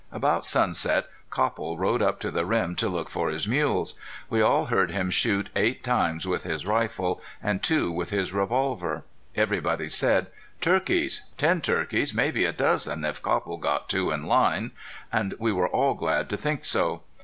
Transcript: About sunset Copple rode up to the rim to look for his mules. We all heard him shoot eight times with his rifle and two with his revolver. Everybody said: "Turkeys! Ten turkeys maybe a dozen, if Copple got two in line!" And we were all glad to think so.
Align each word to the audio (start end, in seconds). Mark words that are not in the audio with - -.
About 0.11 0.47
sunset 0.47 1.05
Copple 1.29 1.77
rode 1.77 2.01
up 2.01 2.19
to 2.21 2.31
the 2.31 2.43
rim 2.43 2.75
to 2.77 2.89
look 2.89 3.07
for 3.07 3.29
his 3.29 3.47
mules. 3.47 3.93
We 4.31 4.41
all 4.41 4.65
heard 4.65 4.89
him 4.89 5.11
shoot 5.11 5.51
eight 5.55 5.83
times 5.83 6.25
with 6.25 6.41
his 6.43 6.65
rifle 6.65 7.21
and 7.39 7.61
two 7.61 7.91
with 7.91 8.09
his 8.09 8.33
revolver. 8.33 9.03
Everybody 9.35 9.87
said: 9.87 10.31
"Turkeys! 10.59 11.21
Ten 11.37 11.61
turkeys 11.61 12.15
maybe 12.15 12.45
a 12.45 12.51
dozen, 12.51 13.05
if 13.05 13.21
Copple 13.21 13.57
got 13.59 13.89
two 13.89 14.09
in 14.09 14.25
line!" 14.25 14.71
And 15.13 15.35
we 15.37 15.51
were 15.53 15.69
all 15.69 15.93
glad 15.93 16.29
to 16.31 16.35
think 16.37 16.65
so. 16.65 17.03